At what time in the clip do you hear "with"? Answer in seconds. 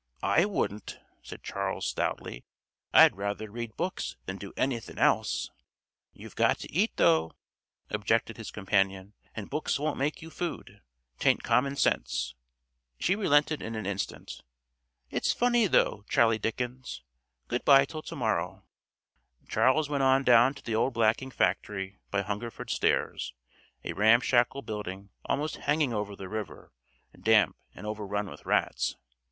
28.31-28.47